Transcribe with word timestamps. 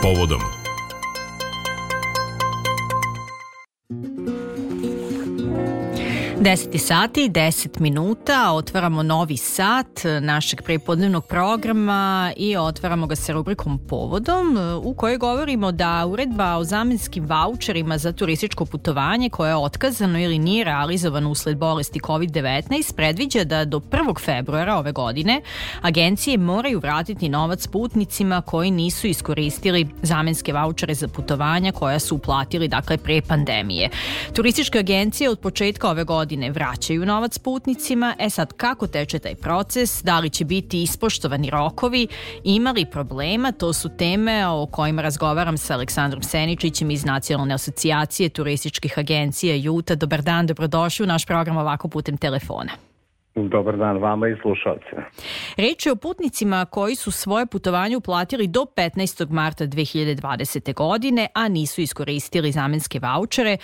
povodom 0.00 0.59
10 6.40 6.78
sati 6.78 7.24
i 7.24 7.30
10 7.30 7.80
minuta, 7.80 8.52
otvaramo 8.52 9.02
novi 9.02 9.36
sat 9.36 10.00
našeg 10.20 10.62
prepodnevnog 10.62 11.26
programa 11.26 12.32
i 12.36 12.56
otvaramo 12.56 13.06
ga 13.06 13.16
sa 13.16 13.32
rubrikom 13.32 13.78
Povodom 13.88 14.56
u 14.82 14.94
kojoj 14.94 15.18
govorimo 15.18 15.72
da 15.72 16.06
uredba 16.06 16.56
o 16.56 16.64
zamenskim 16.64 17.26
voucherima 17.26 17.98
za 17.98 18.12
turističko 18.12 18.64
putovanje 18.64 19.30
koje 19.30 19.50
je 19.50 19.56
otkazano 19.56 20.20
ili 20.20 20.38
nije 20.38 20.64
realizovano 20.64 21.30
usled 21.30 21.58
bolesti 21.58 22.00
COVID-19 22.00 22.94
predviđa 22.96 23.44
da 23.44 23.64
do 23.64 23.80
1. 23.80 24.20
februara 24.24 24.76
ove 24.76 24.92
godine 24.92 25.40
agencije 25.82 26.38
moraju 26.38 26.78
vratiti 26.78 27.28
novac 27.28 27.66
putnicima 27.66 28.42
koji 28.42 28.70
nisu 28.70 29.06
iskoristili 29.06 29.88
zamenske 30.02 30.52
vouchere 30.52 30.94
za 30.94 31.08
putovanja 31.08 31.72
koja 31.72 31.98
su 31.98 32.14
uplatili 32.14 32.68
dakle 32.68 32.96
pre 32.96 33.22
pandemije. 33.22 33.90
Turističke 34.34 34.78
agencije 34.78 35.30
od 35.30 35.38
početka 35.38 35.90
ove 35.90 36.04
godine 36.04 36.29
godine 36.30 36.50
vraćaju 36.50 37.06
novac 37.06 37.38
putnicima. 37.38 38.14
E 38.18 38.30
sad, 38.30 38.52
kako 38.52 38.86
teče 38.86 39.18
taj 39.18 39.34
proces? 39.34 40.02
Da 40.02 40.18
li 40.18 40.30
će 40.30 40.44
biti 40.44 40.82
ispoštovani 40.82 41.50
rokovi? 41.50 42.06
Ima 42.44 42.70
li 42.70 42.84
problema? 42.84 43.52
To 43.52 43.72
su 43.72 43.88
teme 43.98 44.46
o 44.46 44.66
kojima 44.66 45.02
razgovaram 45.02 45.58
sa 45.58 45.74
Aleksandrom 45.74 46.22
Seničićem 46.22 46.90
iz 46.90 47.04
Nacionalne 47.04 47.54
asocijacije 47.54 48.28
turističkih 48.28 48.98
agencija 48.98 49.54
Juta. 49.54 49.94
Dobar 49.94 50.22
dan, 50.22 50.46
dobrodošli 50.46 51.04
u 51.04 51.06
naš 51.06 51.26
program 51.26 51.56
ovako 51.56 51.88
putem 51.88 52.16
telefona. 52.16 52.89
Dobar 53.48 53.76
dan 53.76 53.98
vama 53.98 54.28
i 54.28 54.36
slušalcima. 54.42 55.02
Reč 55.56 55.86
je 55.86 55.92
o 55.92 55.96
putnicima 55.96 56.64
koji 56.64 56.94
su 56.94 57.10
svoje 57.10 57.46
putovanje 57.46 57.96
uplatili 57.96 58.46
do 58.46 58.60
15. 58.76 59.30
marta 59.30 59.64
2020. 59.64 60.74
godine, 60.74 61.28
a 61.34 61.48
nisu 61.48 61.80
iskoristili 61.80 62.52
zamenske 62.52 62.98
vouchere. 62.98 63.52
E, 63.52 63.58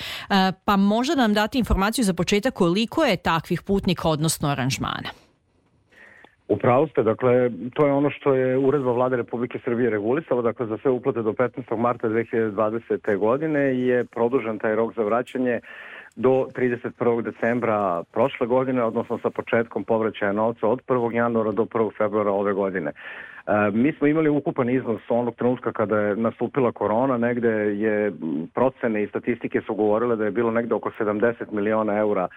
pa 0.64 0.76
možda 0.76 1.14
nam 1.14 1.34
dati 1.34 1.58
informaciju 1.58 2.04
za 2.04 2.14
početak 2.14 2.54
koliko 2.54 3.04
je 3.04 3.16
takvih 3.16 3.62
putnika, 3.62 4.08
odnosno 4.08 4.48
aranžmana? 4.48 5.10
Upravo 6.48 6.86
ste, 6.86 7.02
dakle, 7.02 7.50
to 7.74 7.86
je 7.86 7.92
ono 7.92 8.10
što 8.10 8.34
je 8.34 8.58
uredba 8.58 8.92
vlade 8.92 9.16
Republike 9.16 9.58
Srbije 9.64 9.90
regulisala, 9.90 10.42
dakle, 10.42 10.66
za 10.66 10.78
sve 10.82 10.90
uplate 10.90 11.22
do 11.22 11.32
15. 11.32 11.76
marta 11.76 12.08
2020. 12.08 13.16
godine 13.18 13.60
je 13.60 14.04
produžen 14.04 14.58
taj 14.58 14.74
rok 14.74 14.94
za 14.94 15.02
vraćanje 15.02 15.60
do 16.16 16.48
31. 16.54 17.22
decembra 17.22 18.02
prošle 18.12 18.46
godine, 18.46 18.84
odnosno 18.84 19.18
sa 19.18 19.30
početkom 19.30 19.84
povraćaja 19.84 20.32
novca 20.32 20.68
od 20.68 20.82
1. 20.86 21.14
januara 21.14 21.52
do 21.52 21.64
1. 21.64 21.90
februara 21.98 22.30
ove 22.30 22.52
godine. 22.52 22.90
E, 22.90 23.70
mi 23.72 23.92
smo 23.92 24.06
imali 24.06 24.28
ukupan 24.28 24.70
iznos 24.70 25.00
onog 25.08 25.34
trenutka 25.34 25.72
kada 25.72 25.98
je 26.00 26.16
nastupila 26.16 26.72
korona, 26.72 27.16
negde 27.18 27.48
je 27.76 28.12
procene 28.54 29.02
i 29.02 29.06
statistike 29.06 29.60
su 29.60 29.74
govorile 29.74 30.16
da 30.16 30.24
je 30.24 30.30
bilo 30.30 30.50
negde 30.50 30.74
oko 30.74 30.90
70 30.98 31.52
miliona 31.52 31.98
eura 31.98 32.28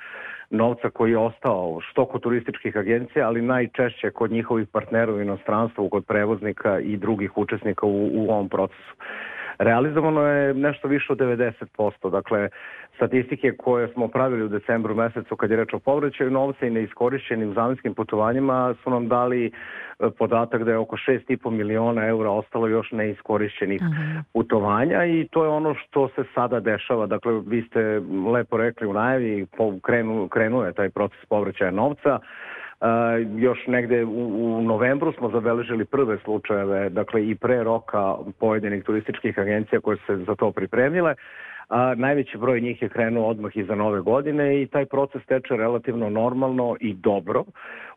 novca 0.50 0.90
koji 0.90 1.12
je 1.12 1.18
ostao 1.18 1.80
što 1.82 2.06
kod 2.06 2.22
turističkih 2.22 2.78
agencija, 2.78 3.28
ali 3.28 3.42
najčešće 3.42 4.12
kod 4.12 4.32
njihovih 4.32 4.68
partnera 4.68 5.14
u 5.14 5.22
inostranstvu, 5.22 5.90
kod 5.90 6.06
prevoznika 6.06 6.80
i 6.80 6.98
drugih 6.98 7.38
učesnika 7.38 7.86
u, 7.86 8.10
u 8.14 8.30
ovom 8.30 8.50
procesu. 8.50 8.96
Realizovano 9.60 10.22
je 10.22 10.54
nešto 10.54 10.88
više 10.88 11.14
od 11.14 11.20
90%, 11.20 12.10
dakle 12.12 12.50
statistike 12.96 13.52
koje 13.58 13.88
smo 13.88 14.08
pravili 14.08 14.44
u 14.44 14.48
decembru 14.48 14.96
mesecu 14.96 15.36
kad 15.36 15.52
je 15.52 15.58
reč 15.58 15.74
o 15.74 15.80
povraćaju 15.80 16.32
novca 16.32 16.66
i 16.66 16.70
neiskorišćenim 16.70 17.54
zamenskim 17.54 17.94
putovanjima 17.94 18.76
su 18.84 18.90
nam 18.90 19.08
dali 19.08 19.46
e, 19.46 19.52
podatak 20.18 20.64
da 20.64 20.72
je 20.72 20.78
oko 20.78 20.96
6,5 20.96 21.50
miliona 21.50 22.08
eura 22.08 22.32
ostalo 22.32 22.68
još 22.68 22.92
neiskorišćenih 22.92 23.82
-huh. 23.82 24.24
putovanja 24.34 25.06
i 25.06 25.28
to 25.32 25.44
je 25.44 25.50
ono 25.50 25.76
što 25.76 26.08
se 26.08 26.24
sada 26.36 26.60
dešava. 26.60 27.06
Dakle, 27.06 27.42
vi 27.48 27.62
ste 27.62 28.02
lepo 28.34 28.58
rekli 28.58 28.88
u 28.88 28.94
najavi, 28.94 29.48
krenu, 29.84 30.28
krenuo 30.28 30.66
je 30.66 30.74
taj 30.74 30.90
proces 30.90 31.26
povraćaja 31.30 31.72
novca. 31.72 32.20
Još 33.38 33.68
negde 33.68 34.04
u, 34.06 34.58
u 34.58 34.62
novembru 34.62 35.14
smo 35.14 35.30
zabeležili 35.30 35.86
prve 35.86 36.18
slučajeve, 36.24 36.90
dakle 36.90 37.28
i 37.28 37.36
pre 37.36 37.64
roka 37.64 38.16
pojedinih 38.40 38.84
turističkih 38.84 39.40
agencija 39.40 39.82
koje 39.82 39.98
se 40.08 40.18
za 40.18 40.36
to 40.36 40.52
pripremile. 40.52 41.16
A, 41.70 41.96
najveći 41.96 42.38
broj 42.38 42.62
njih 42.62 42.82
je 42.82 42.90
krenuo 42.90 43.28
odmah 43.28 43.58
iza 43.58 43.76
nove 43.76 44.02
godine 44.02 44.62
i 44.62 44.68
taj 44.68 44.86
proces 44.86 45.26
teče 45.26 45.56
relativno 45.56 46.10
normalno 46.10 46.76
i 46.80 46.94
dobro 46.94 47.44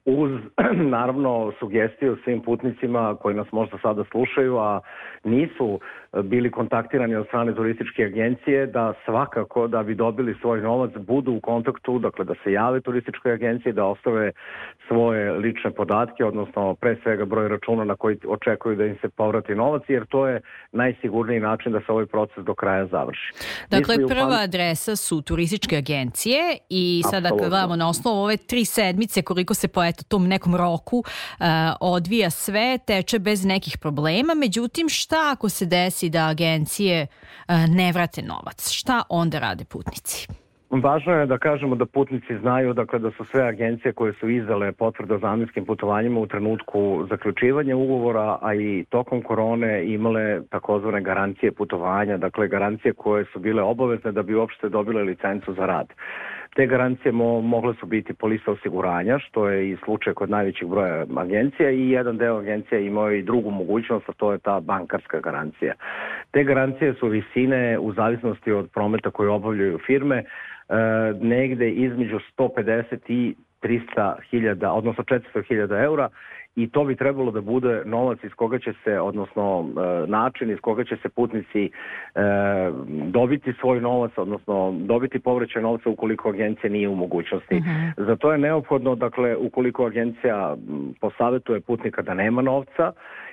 uz 0.05 0.31
naravno 0.97 1.53
sugestiju 1.59 2.17
svim 2.25 2.41
putnicima 2.41 3.17
koji 3.21 3.35
nas 3.35 3.53
možda 3.53 3.79
sada 3.83 4.05
slušaju, 4.11 4.59
a 4.59 4.81
nisu 5.25 5.81
bili 6.23 6.51
kontaktirani 6.51 7.15
od 7.15 7.27
strane 7.27 7.55
turističke 7.55 8.05
agencije, 8.05 8.67
da 8.67 8.93
svakako 9.05 9.69
da 9.69 9.83
bi 9.83 9.95
dobili 9.95 10.35
svoj 10.41 10.61
novac 10.61 10.91
budu 10.97 11.33
u 11.33 11.41
kontaktu, 11.41 11.99
dakle 11.99 12.25
da 12.25 12.35
se 12.45 12.53
jave 12.53 12.81
turističkoj 12.81 13.33
agenciji, 13.33 13.73
da 13.73 13.85
ostave 13.85 14.33
svoje 14.89 15.33
lične 15.33 15.71
podatke, 15.71 16.25
odnosno 16.25 16.75
pre 16.75 16.97
svega 17.03 17.25
broj 17.25 17.49
računa 17.49 17.85
na 17.85 17.97
koji 17.97 18.17
očekuju 18.27 18.77
da 18.77 18.87
im 18.87 18.97
se 19.01 19.09
povrati 19.09 19.55
novac, 19.55 19.83
jer 19.89 20.07
to 20.07 20.27
je 20.27 20.41
najsigurniji 20.73 21.41
način 21.41 21.73
da 21.73 21.81
se 21.81 21.93
ovaj 21.93 22.07
proces 22.07 22.45
do 22.45 22.55
kraja 22.55 22.87
završi. 22.87 23.33
Dakle, 23.71 24.07
prva 24.09 24.39
adresa 24.41 24.97
su 24.97 25.23
turističke 25.23 25.77
agencije 25.77 26.59
i 26.69 27.03
sada 27.11 27.21
dakle, 27.21 27.49
gledamo 27.49 27.77
na 27.77 27.89
osnovu 27.89 28.23
ove 28.23 28.37
tri 28.37 28.65
sedmice 28.65 29.23
koliko 29.23 29.55
se 29.55 29.69
po 29.69 29.85
eto, 29.85 30.05
tom 30.05 30.29
nekom 30.29 30.57
roku 30.57 30.99
uh, 30.99 31.47
odvija 31.81 32.31
sve, 32.31 32.79
teče 32.87 33.19
bez 33.19 33.45
nekih 33.45 33.79
problema. 33.79 34.35
Međutim, 34.35 34.89
šta 34.89 35.31
ako 35.33 35.49
se 35.49 35.67
desi 35.67 36.09
da 36.09 36.27
agencije 36.27 37.07
uh, 37.49 37.55
ne 37.69 37.93
vrate 37.93 38.23
novac? 38.23 38.71
Šta 38.71 39.03
onda 39.09 39.39
rade 39.39 39.65
putnici? 39.65 40.27
Važno 40.73 41.13
je 41.13 41.27
da 41.27 41.37
kažemo 41.39 41.77
da 41.77 41.85
putnici 41.87 42.39
znaju 42.39 42.73
dakle, 42.73 42.99
da 42.99 43.11
su 43.11 43.25
sve 43.25 43.43
agencije 43.43 43.93
koje 43.93 44.13
su 44.13 44.29
izdale 44.29 44.73
potvrde 44.73 45.15
o 45.15 45.19
zamenskim 45.19 45.65
putovanjima 45.65 46.21
u 46.21 46.27
trenutku 46.27 47.07
zaključivanja 47.11 47.77
ugovora, 47.77 48.39
a 48.43 48.55
i 48.55 48.85
tokom 48.89 49.23
korone 49.23 49.85
imale 49.87 50.41
takozvane 50.51 51.01
garancije 51.01 51.53
putovanja, 51.53 52.17
dakle 52.17 52.49
garancije 52.49 52.93
koje 52.93 53.25
su 53.25 53.39
bile 53.39 53.63
obavezne 53.63 54.13
da 54.13 54.23
bi 54.23 54.35
uopšte 54.35 54.69
dobile 54.69 55.03
licencu 55.03 55.55
za 55.55 55.67
rad. 55.67 55.87
Te 56.57 56.67
garancije 56.67 57.13
mo, 57.13 57.41
mogle 57.41 57.75
su 57.81 57.87
biti 57.87 58.15
polisa 58.15 58.51
osiguranja, 58.51 59.19
što 59.19 59.49
je 59.49 59.71
i 59.71 59.77
slučaj 59.85 60.15
kod 60.15 60.31
najvećih 60.31 60.69
broja 60.69 61.05
agencija 61.17 61.71
i 61.71 61.91
jedan 61.91 62.17
deo 62.17 62.37
agencija 62.37 62.79
imao 62.79 63.13
i 63.13 63.23
drugu 63.23 63.51
mogućnost, 63.51 64.09
a 64.09 64.13
to 64.13 64.33
je 64.33 64.39
ta 64.39 64.61
bankarska 64.61 65.21
garancija. 65.21 65.75
Te 66.31 66.45
garancije 66.45 66.95
su 66.95 67.09
visine 67.09 67.79
u 67.79 67.93
zavisnosti 67.93 68.53
od 68.53 68.71
prometa 68.75 69.11
koje 69.11 69.29
obavljaju 69.29 69.79
firme, 69.87 70.25
negde 71.21 71.71
između 71.71 72.19
150 72.39 72.99
i 73.09 73.35
300 73.63 74.15
hiljada, 74.31 74.73
odnosno 74.73 75.05
400 75.05 75.49
hiljada 75.49 75.79
eura 75.79 76.09
i 76.57 76.71
to 76.71 76.85
bi 76.85 76.97
trebalo 76.97 77.31
da 77.31 77.41
bude 77.41 77.83
novac 77.85 78.19
iz 78.25 78.31
koga 78.37 78.59
će 78.59 78.73
se, 78.85 79.01
odnosno 79.01 79.67
e, 79.67 80.07
način 80.07 80.51
iz 80.51 80.59
koga 80.61 80.85
će 80.85 80.97
se 80.97 81.09
putnici 81.09 81.65
e, 81.65 81.71
dobiti 83.07 83.53
svoj 83.61 83.81
novac, 83.81 84.13
odnosno 84.17 84.75
dobiti 84.79 85.19
povraćaj 85.19 85.63
novca 85.63 85.91
ukoliko 85.91 86.29
agencija 86.29 86.71
nije 86.71 86.89
u 86.89 86.95
mogućnosti. 86.95 87.55
Uh 87.55 87.61
mhm. 87.61 87.71
-huh. 87.71 88.07
Za 88.07 88.17
to 88.17 88.33
je 88.33 88.39
neophodno, 88.39 88.95
dakle, 88.95 89.37
ukoliko 89.37 89.87
agencija 89.87 90.57
posavetuje 91.01 91.61
putnika 91.61 92.03
da 92.03 92.15
nema 92.15 92.43
novca 92.43 92.93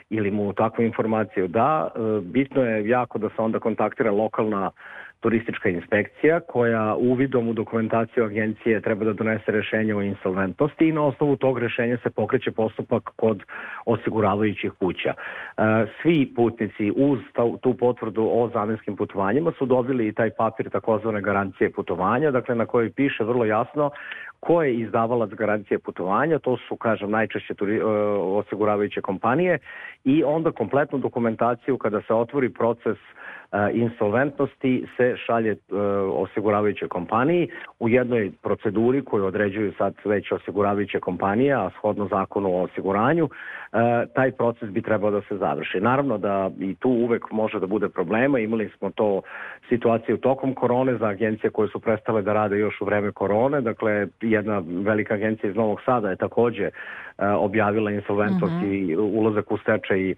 ili 0.10 0.32
mu 0.32 0.54
takvu 0.54 0.84
informaciju 0.84 1.48
da, 1.48 1.88
e, 1.96 2.00
bitno 2.22 2.64
je 2.64 2.90
jako 2.90 3.18
da 3.18 3.30
se 3.30 3.42
onda 3.42 3.60
kontaktira 3.60 4.12
lokalna 4.12 4.72
turistička 5.20 5.70
inspekcija 5.70 6.40
koja 6.40 6.96
uvidom 6.96 7.48
u 7.48 7.54
dokumentaciju 7.54 8.26
agencije 8.26 8.82
treba 8.82 9.06
da 9.06 9.14
donese 9.14 9.52
rešenje 9.52 9.96
o 9.96 10.02
insolventnosti 10.02 10.88
i 10.88 10.92
na 10.92 11.04
osnovu 11.06 11.36
tog 11.36 11.60
rešenja 11.60 11.98
se 12.04 12.10
pokreće 12.10 12.52
postupak 12.52 13.04
kod 13.16 13.44
osiguravajućih 13.86 14.72
kuća. 14.80 15.14
E, 15.14 15.62
svi 16.02 16.34
putnici 16.36 16.92
uz 16.96 17.20
tu 17.62 17.74
potvrdu 17.74 18.30
o 18.34 18.50
zamenskim 18.54 18.96
putovanjima 18.96 19.52
su 19.58 19.66
dobili 19.66 20.08
i 20.08 20.14
taj 20.14 20.30
papir 20.30 20.70
takozvane 20.70 21.22
garancije 21.22 21.72
putovanja, 21.72 22.32
dakle 22.32 22.56
na 22.56 22.66
kojoj 22.66 22.92
piše 22.92 23.24
vrlo 23.24 23.46
jasno 23.46 23.92
ko 24.40 24.64
je 24.64 24.74
izdavalac 24.76 25.30
garancije 25.30 25.80
putovanja, 25.80 26.40
to 26.40 26.58
su, 26.58 26.76
kažem, 26.76 27.12
najčešće 27.12 27.54
turi, 27.54 27.78
e, 27.78 27.84
osiguravajuće 27.84 29.02
kompanije 29.02 29.60
i 30.04 30.24
onda 30.24 30.52
kompletnu 30.52 31.00
dokumentaciju 31.00 31.78
kada 31.78 32.02
se 32.02 32.14
otvori 32.14 32.50
proces 32.50 32.98
insolventnosti 33.74 34.86
se 34.98 35.16
šalje 35.26 35.56
osiguravajućoj 36.14 36.88
kompaniji 36.88 37.50
u 37.80 37.90
jednoj 37.90 38.32
proceduri 38.44 39.04
koju 39.06 39.26
određuju 39.26 39.74
sad 39.78 39.94
već 40.06 40.32
osiguravajuće 40.32 41.00
kompanije, 41.00 41.54
a 41.54 41.70
shodno 41.70 42.08
zakonu 42.08 42.50
o 42.56 42.64
osiguranju, 42.64 43.30
taj 44.14 44.32
proces 44.32 44.70
bi 44.70 44.82
trebao 44.82 45.12
da 45.12 45.22
se 45.22 45.38
završi. 45.38 45.80
Naravno 45.80 46.18
da 46.18 46.52
i 46.60 46.76
tu 46.76 46.90
uvek 46.90 47.32
može 47.32 47.60
da 47.60 47.68
bude 47.68 47.90
problema, 47.90 48.40
imali 48.40 48.70
smo 48.78 48.90
to 48.90 49.22
situaciju 49.70 50.18
tokom 50.18 50.54
korone 50.54 50.98
za 50.98 51.08
agencije 51.08 51.50
koje 51.50 51.70
su 51.70 51.80
prestale 51.80 52.22
da 52.22 52.34
rade 52.34 52.58
još 52.58 52.82
u 52.82 52.86
vreme 52.86 53.12
korone, 53.12 53.62
dakle 53.62 54.08
jedna 54.32 54.64
velika 54.68 55.14
agencija 55.14 55.50
iz 55.50 55.56
Novog 55.56 55.82
Sada 55.86 56.10
je 56.10 56.16
takođe 56.16 56.70
E, 57.20 57.28
objavila 57.28 57.92
insolventnost 57.92 58.54
mm 58.54 58.66
-hmm. 58.66 58.90
i 58.90 58.96
ulazak 58.98 59.52
u 59.52 59.58
stečaj 59.58 60.12
e, 60.12 60.16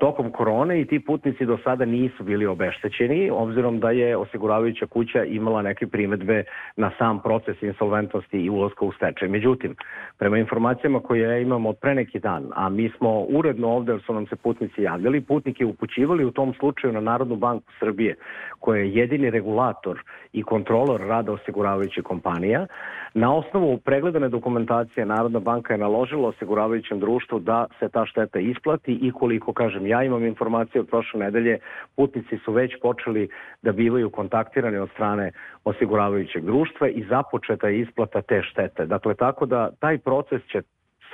tokom 0.00 0.30
korone 0.30 0.80
i 0.80 0.84
ti 0.84 1.00
putnici 1.00 1.46
do 1.46 1.58
sada 1.64 1.84
nisu 1.84 2.24
bili 2.24 2.46
obeštećeni 2.46 3.30
obzirom 3.32 3.80
da 3.80 3.90
je 3.90 4.16
osiguravajuća 4.16 4.86
kuća 4.86 5.24
imala 5.24 5.62
neke 5.62 5.86
primetbe 5.86 6.44
na 6.76 6.90
sam 6.98 7.22
proces 7.22 7.62
insolventnosti 7.62 8.38
i 8.38 8.50
ulazka 8.50 8.84
u 8.84 8.92
stečaj. 8.92 9.28
Međutim, 9.28 9.74
prema 10.18 10.38
informacijama 10.38 11.00
koje 11.00 11.42
imamo 11.42 11.68
od 11.68 11.76
pre 11.76 11.94
neki 11.94 12.18
dan, 12.18 12.46
a 12.54 12.68
mi 12.68 12.90
smo 12.96 13.20
uredno 13.20 13.68
ovde 13.68 13.92
jer 13.92 14.02
su 14.02 14.14
nam 14.14 14.26
se 14.26 14.36
putnici 14.36 14.82
javljali, 14.82 15.20
putnike 15.20 15.64
upućivali 15.64 16.24
u 16.24 16.30
tom 16.30 16.54
slučaju 16.54 16.92
na 16.92 17.00
Narodnu 17.00 17.36
banku 17.36 17.72
Srbije, 17.78 18.14
koja 18.58 18.80
je 18.80 18.94
jedini 18.94 19.30
regulator 19.30 20.02
i 20.32 20.42
kontrolor 20.42 21.00
rada 21.00 21.32
osiguravajućih 21.32 22.04
kompanija. 22.04 22.66
Na 23.14 23.29
osnovu 23.34 23.78
pregledane 23.78 24.28
dokumentacije 24.28 25.06
Narodna 25.06 25.40
banka 25.40 25.74
je 25.74 25.78
naložila 25.78 26.28
osiguravajućem 26.28 27.00
društvu 27.00 27.38
da 27.38 27.66
se 27.78 27.88
ta 27.88 28.06
šteta 28.06 28.38
isplati 28.38 28.92
i 29.02 29.12
koliko, 29.12 29.52
kažem, 29.52 29.86
ja 29.86 30.04
imam 30.04 30.24
informacije 30.24 30.80
od 30.80 30.88
prošle 30.88 31.20
nedelje, 31.20 31.58
putnici 31.96 32.38
su 32.44 32.52
već 32.52 32.80
počeli 32.82 33.28
da 33.62 33.72
bivaju 33.72 34.10
kontaktirani 34.10 34.78
od 34.78 34.90
strane 34.90 35.32
osiguravajućeg 35.64 36.44
društva 36.44 36.88
i 36.88 37.04
započeta 37.08 37.68
je 37.68 37.80
isplata 37.80 38.22
te 38.22 38.42
štete. 38.42 38.86
Dakle, 38.86 39.14
tako 39.14 39.46
da 39.46 39.70
taj 39.80 39.98
proces 39.98 40.42
će 40.52 40.62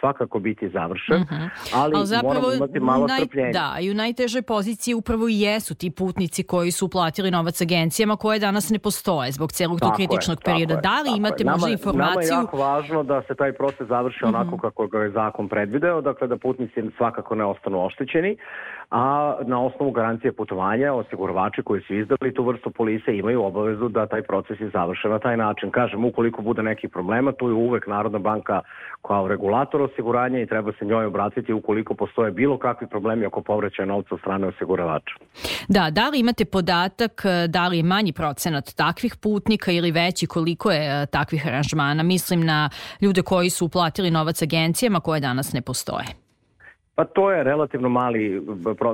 svakako 0.00 0.38
biti 0.38 0.68
završen, 0.68 1.20
mm 1.20 1.26
-hmm. 1.30 1.48
ali, 1.74 1.96
ali 1.96 2.06
zapravo, 2.06 2.34
moramo 2.34 2.52
imati 2.52 2.80
malo 2.80 3.06
naj, 3.06 3.18
strpljenja. 3.18 3.52
Da, 3.52 3.76
i 3.80 3.90
u 3.90 3.94
najtežoj 3.94 4.42
poziciji 4.42 4.94
upravo 4.94 5.28
i 5.28 5.40
jesu 5.40 5.74
ti 5.74 5.90
putnici 5.90 6.42
koji 6.42 6.70
su 6.70 6.86
uplatili 6.86 7.30
novac 7.30 7.60
agencijama 7.60 8.16
koje 8.16 8.38
danas 8.38 8.70
ne 8.70 8.78
postoje 8.78 9.32
zbog 9.32 9.52
celog 9.52 9.80
tog 9.80 9.92
kritičnog 9.96 10.38
je, 10.38 10.44
perioda. 10.44 10.74
Je, 10.74 10.80
da 10.80 11.00
li 11.02 11.16
imate 11.16 11.44
možda 11.44 11.68
informaciju? 11.70 12.30
Nama 12.30 12.40
je 12.40 12.42
jako 12.42 12.56
važno 12.56 13.02
da 13.02 13.22
se 13.28 13.34
taj 13.34 13.52
proces 13.52 13.88
završi 13.88 14.24
mm 14.24 14.28
-hmm. 14.28 14.40
onako 14.40 14.58
kako 14.58 14.86
ga 14.86 14.98
je 14.98 15.10
zakon 15.10 15.48
predvideo, 15.48 16.00
dakle 16.00 16.28
da 16.28 16.36
putnici 16.36 16.82
svakako 16.96 17.34
ne 17.34 17.44
ostanu 17.44 17.86
oštećeni, 17.86 18.36
a 18.90 19.36
na 19.44 19.64
osnovu 19.64 19.90
garancije 19.90 20.32
putovanja 20.32 20.92
osiguravači 20.92 21.62
koji 21.62 21.82
su 21.82 21.94
izdali 21.94 22.34
tu 22.34 22.44
vrstu 22.44 22.70
polise 22.70 23.16
imaju 23.16 23.42
obavezu 23.42 23.88
da 23.88 24.06
taj 24.06 24.22
proces 24.22 24.60
je 24.60 24.70
završen 24.70 25.10
na 25.10 25.18
taj 25.18 25.36
način. 25.36 25.70
Kažem, 25.70 26.04
ukoliko 26.04 26.42
bude 26.42 26.62
nekih 26.62 26.90
problema, 26.90 27.32
tu 27.32 27.48
je 27.48 27.54
uvek 27.54 27.86
Narodna 27.86 28.18
banka 28.18 28.60
kao 29.02 29.28
regulator 29.28 29.80
osiguranja 29.92 30.40
i 30.40 30.46
treba 30.46 30.72
se 30.78 30.84
njoj 30.84 31.04
obratiti 31.06 31.52
ukoliko 31.52 31.94
postoje 31.94 32.30
bilo 32.30 32.58
kakvi 32.58 32.86
problemi 32.86 33.26
oko 33.26 33.42
povraćaja 33.42 33.86
novca 33.86 34.14
od 34.14 34.20
strane 34.20 34.46
osiguravača. 34.46 35.14
Da, 35.68 35.90
da 35.90 36.08
li 36.08 36.20
imate 36.20 36.44
podatak 36.44 37.22
da 37.48 37.68
li 37.68 37.76
je 37.76 37.82
manji 37.82 38.12
procenat 38.12 38.74
takvih 38.76 39.16
putnika 39.22 39.72
ili 39.72 39.90
veći 39.90 40.26
koliko 40.26 40.70
je 40.70 41.02
e, 41.02 41.06
takvih 41.06 41.46
aranžmana? 41.46 42.02
Mislim 42.02 42.44
na 42.44 42.70
ljude 43.00 43.22
koji 43.22 43.50
su 43.50 43.66
uplatili 43.66 44.10
novac 44.10 44.42
agencijama 44.42 45.00
koje 45.00 45.20
danas 45.20 45.52
ne 45.52 45.62
postoje. 45.62 46.25
Pa 46.96 47.04
to 47.04 47.30
je 47.30 47.44
relativno 47.44 47.88
mali, 47.88 48.42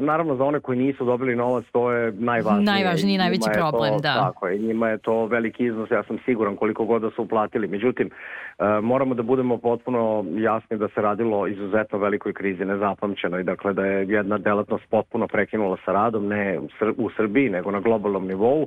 naravno 0.00 0.37
za 0.37 0.44
one 0.44 0.60
koji 0.60 0.78
nisu 0.78 1.04
dobili 1.04 1.37
novac 1.37 1.64
to 1.72 1.93
je 1.93 2.12
najvažnije. 2.12 2.64
Najvažniji, 2.64 3.19
najveći 3.19 3.50
problem, 3.54 3.93
to, 3.93 4.00
da. 4.02 4.14
Tako 4.14 4.49
je, 4.49 4.58
njima 4.58 4.88
je 4.88 4.99
to 4.99 5.26
veliki 5.26 5.64
iznos, 5.64 5.90
ja 5.90 6.02
sam 6.02 6.19
siguran 6.25 6.56
koliko 6.56 6.84
god 6.84 7.02
da 7.02 7.10
su 7.10 7.22
uplatili. 7.22 7.69
Međutim, 7.69 8.10
e, 8.58 8.81
moramo 8.82 9.14
da 9.14 9.22
budemo 9.22 9.58
potpuno 9.58 10.25
jasni 10.37 10.78
da 10.78 10.88
se 10.88 11.02
radilo 11.02 11.46
izuzetno 11.46 11.99
velikoj 11.99 12.32
krizi, 12.32 12.64
nezapamćenoj, 12.64 13.43
dakle 13.43 13.72
da 13.72 13.84
je 13.84 14.08
jedna 14.08 14.38
delatnost 14.38 14.84
potpuno 14.90 15.28
prekinula 15.28 15.76
sa 15.84 15.93
radom, 15.93 16.28
ne 16.28 16.58
u 16.96 17.10
Srbiji, 17.16 17.50
nego 17.50 17.70
na 17.70 17.81
globalnom 17.81 18.26
nivou 18.26 18.66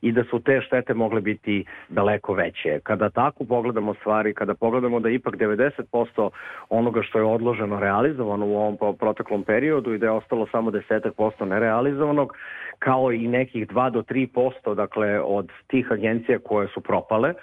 i 0.00 0.12
da 0.12 0.24
su 0.24 0.40
te 0.40 0.60
štete 0.66 0.94
mogle 0.94 1.20
biti 1.20 1.64
daleko 1.88 2.34
veće. 2.34 2.80
Kada 2.82 3.10
tako 3.10 3.44
pogledamo 3.44 3.94
stvari, 3.94 4.34
kada 4.34 4.54
pogledamo 4.54 5.00
da 5.00 5.08
ipak 5.10 5.34
90% 5.34 6.30
onoga 6.68 7.02
što 7.02 7.18
je 7.18 7.24
odloženo 7.24 7.80
realizovano 7.80 8.46
u 8.46 8.56
ovom 8.56 8.71
proteklom 8.98 9.44
periodu 9.44 9.94
i 9.94 9.98
da 9.98 10.06
je 10.06 10.12
ostalo 10.12 10.46
samo 10.52 10.70
desetak 10.70 11.14
posto 11.14 11.44
nerealizovanog, 11.44 12.32
kao 12.78 13.12
i 13.12 13.28
nekih 13.28 13.68
2 13.68 13.90
do 13.90 14.02
3% 14.02 14.74
dakle, 14.74 15.20
od 15.20 15.48
tih 15.66 15.92
agencija 15.92 16.38
koje 16.38 16.68
su 16.68 16.80
propale, 16.80 17.34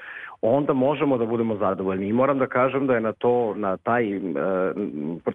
onda 0.42 0.74
možemo 0.74 1.18
da 1.18 1.26
budemo 1.26 1.56
zadovoljni. 1.56 2.08
I 2.08 2.14
moram 2.14 2.40
da 2.40 2.48
kažem 2.48 2.88
da 2.88 2.94
je 2.94 3.02
na 3.02 3.12
to, 3.12 3.54
na 3.56 3.78
taj, 3.78 4.16
e, 4.16 4.20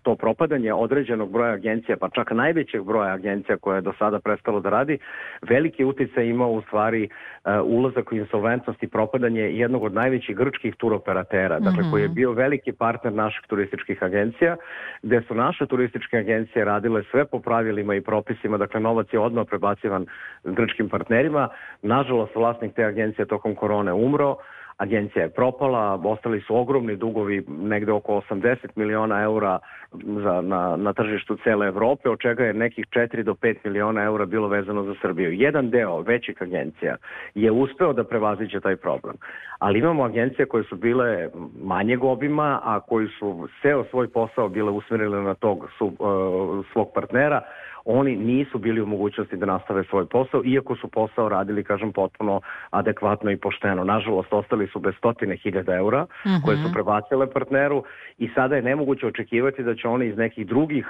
to 0.03 0.17
propadanje 0.17 0.73
određenog 0.73 1.31
broja 1.31 1.53
agencija, 1.53 1.97
pa 2.01 2.09
čak 2.09 2.31
najvećeg 2.31 2.83
broja 2.83 3.13
agencija 3.13 3.57
koje 3.57 3.77
je 3.77 3.81
do 3.81 3.93
sada 3.99 4.21
prestalo 4.21 4.61
da 4.61 4.71
radi, 4.71 4.99
veliki 5.43 5.85
uticaj 5.85 6.27
imao 6.27 6.51
u 6.51 6.63
stvari 6.63 7.05
e, 7.05 7.61
ulazak 7.61 8.13
u 8.13 8.15
insolventnost 8.15 8.83
i 8.83 8.89
propadanje 8.89 9.41
jednog 9.41 9.83
od 9.83 9.95
najvećih 9.95 10.37
grčkih 10.37 10.75
turoperatera, 10.77 11.59
dakle 11.59 11.83
mm 11.83 11.87
-hmm. 11.87 11.91
koji 11.91 12.03
je 12.03 12.09
bio 12.09 12.33
veliki 12.33 12.73
partner 12.73 13.13
naših 13.13 13.43
turističkih 13.49 14.03
agencija, 14.03 14.57
gde 15.03 15.23
su 15.29 15.35
naše 15.35 15.67
turističke 15.67 16.17
agencije 16.17 16.65
radile 16.65 17.03
sve 17.11 17.25
po 17.25 17.39
pravilima 17.39 17.95
i 17.95 18.01
propisima, 18.01 18.59
dakle 18.59 18.81
novac 18.81 19.07
je 19.13 19.19
odmah 19.19 19.47
prebacivan 19.49 20.07
grčkim 20.45 20.89
partnerima. 20.89 21.49
Nažalost, 21.83 22.35
vlasnik 22.35 22.75
te 22.75 22.85
agencije 22.85 23.27
tokom 23.27 23.55
korone 23.55 23.93
umro, 23.93 24.37
agencija 24.77 25.23
je 25.23 25.31
propala, 25.31 26.01
ostali 26.05 26.41
su 26.41 26.57
ogromni 26.57 26.97
dugovi, 26.97 27.45
negde 27.49 27.93
oko 27.93 28.23
80 28.31 28.57
miliona 28.77 29.23
eura 29.23 29.59
za, 29.93 30.41
na, 30.41 30.77
na 30.77 30.93
tržištu 30.93 31.37
cele 31.45 31.67
Evrope, 31.67 32.09
od 32.09 32.21
čega 32.21 32.45
je 32.45 32.55
nekih 32.55 32.87
4 32.87 33.23
do 33.23 33.35
5 33.35 33.57
miliona 33.65 34.03
eura 34.03 34.27
bilo 34.27 34.49
vezano 34.49 34.83
za 34.83 34.95
Srbiju. 35.03 35.33
Jedan 35.33 35.71
deo 35.71 36.01
većih 36.01 36.43
agencija 36.43 36.97
je 37.35 37.51
uspeo 37.51 37.93
da 37.93 38.05
prevaziće 38.05 38.61
taj 38.61 38.77
problem, 38.77 39.17
ali 39.59 39.79
imamo 39.79 40.05
agencije 40.05 40.47
koje 40.47 40.65
su 40.65 40.77
bile 40.77 41.29
manjeg 41.63 42.05
obima, 42.05 42.61
a 42.65 42.81
koji 42.81 43.09
su 43.19 43.49
ceo 43.63 43.85
svoj 43.85 44.09
posao 44.09 44.49
bile 44.49 44.71
usmerili 44.71 45.25
na 45.25 45.35
tog 45.35 45.69
su, 45.79 45.87
uh, 45.87 46.67
svog 46.73 46.89
partnera, 46.95 47.41
oni 47.85 48.17
nisu 48.17 48.59
bili 48.59 48.81
u 48.81 48.87
mogućnosti 48.87 49.37
da 49.37 49.47
nastave 49.47 49.85
svoj 49.85 50.07
posao, 50.07 50.43
iako 50.45 50.77
su 50.77 50.89
posao 50.89 51.29
radili, 51.29 51.65
kažem, 51.65 51.93
potpuno 51.93 52.41
adekvatno 52.71 53.31
i 53.31 53.37
pošteno. 53.37 53.85
Nažalost, 53.85 54.33
ostali 54.33 54.67
su 54.67 54.79
bez 54.79 54.95
stotine 54.99 55.37
hiljada 55.37 55.75
eura 55.75 56.03
uh 56.03 56.09
-huh. 56.25 56.45
koje 56.45 56.57
su 56.57 56.63
mhm. 56.63 56.73
prebacile 56.73 57.31
partneru 57.31 57.85
i 58.19 58.29
sada 58.35 58.57
je 58.57 58.63
nemoguće 58.63 59.07
očekivati 59.07 59.63
da 59.63 59.75
će 59.75 59.89
oni 59.89 60.07
iz 60.07 60.17
nekih 60.17 60.47
drugih 60.47 60.87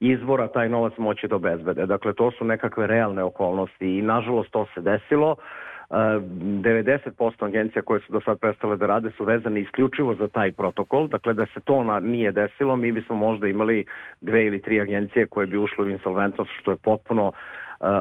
izvora 0.00 0.48
taj 0.48 0.68
novac 0.68 0.92
moći 0.98 1.28
da 1.28 1.36
obezbede. 1.36 1.86
Dakle, 1.86 2.14
to 2.14 2.30
su 2.30 2.44
nekakve 2.44 2.86
realne 2.86 3.22
okolnosti 3.22 3.98
i 3.98 4.02
nažalost 4.02 4.50
to 4.50 4.66
se 4.74 4.80
desilo. 4.80 5.36
90% 5.90 7.44
agencija 7.44 7.82
koje 7.82 8.00
su 8.00 8.12
do 8.12 8.20
sad 8.24 8.38
prestale 8.38 8.76
da 8.76 8.86
rade 8.86 9.10
su 9.16 9.24
vezane 9.24 9.60
isključivo 9.60 10.14
za 10.14 10.28
taj 10.28 10.52
protokol, 10.52 11.08
dakle 11.08 11.34
da 11.34 11.46
se 11.54 11.60
to 11.64 12.00
nije 12.00 12.32
desilo, 12.32 12.76
mi 12.76 12.92
bismo 12.92 13.16
možda 13.16 13.48
imali 13.48 13.84
dve 14.20 14.46
ili 14.46 14.62
tri 14.62 14.80
agencije 14.80 15.26
koje 15.26 15.46
bi 15.46 15.58
ušle 15.58 15.84
u 15.84 15.88
insolventnost, 15.88 16.50
što 16.60 16.70
je 16.70 16.76
potpuno 16.76 17.32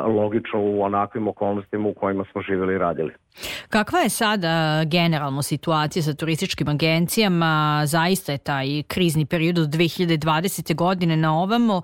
logično 0.06 0.60
u 0.62 0.84
onakvim 0.84 1.28
okolnostima 1.28 1.90
u 1.90 1.94
kojima 1.94 2.26
smo 2.32 2.42
živjeli 2.42 2.76
i 2.76 2.78
radili. 2.78 3.14
Kakva 3.70 4.00
je 4.00 4.10
sada 4.10 4.84
generalno 4.86 5.42
situacija 5.42 6.04
sa 6.04 6.14
turističkim 6.14 6.68
agencijama? 6.68 7.82
Zaista 7.86 8.32
je 8.32 8.38
taj 8.38 8.68
krizni 8.88 9.26
period 9.26 9.60
od 9.60 9.68
2020. 9.68 10.76
godine 10.76 11.18
na 11.18 11.42
ovamo. 11.42 11.82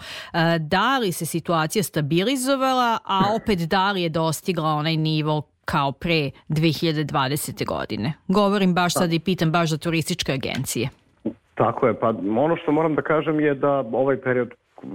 Da 0.60 0.98
li 0.98 1.12
se 1.12 1.26
situacija 1.26 1.84
stabilizovala, 1.84 2.98
a 3.06 3.22
opet 3.36 3.60
da 3.60 3.92
li 3.92 4.02
je 4.02 4.10
dostigla 4.10 4.70
onaj 4.70 4.98
nivo 4.98 5.51
kao 5.66 5.92
pre 5.92 6.32
2020. 6.50 7.66
godine. 7.66 8.14
Govorim 8.28 8.74
baš 8.74 8.94
sad 8.94 9.14
i 9.14 9.20
pitam 9.20 9.52
baš 9.52 9.70
za 9.70 9.78
turističke 9.78 10.32
agencije. 10.32 10.90
Tako 11.56 11.88
je, 11.88 11.94
pa 12.00 12.10
ono 12.38 12.56
što 12.56 12.72
moram 12.72 12.96
da 12.96 13.02
kažem 13.02 13.40
je 13.40 13.56
da 13.56 13.72
ovaj 13.92 14.18
period 14.22 14.50